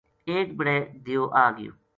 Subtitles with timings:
[0.29, 1.71] ایک بِڑے دیو آ گیو